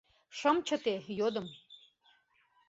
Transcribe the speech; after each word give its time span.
Шым 0.37 0.57
чыте, 0.67 0.95
йодым: 1.19 1.47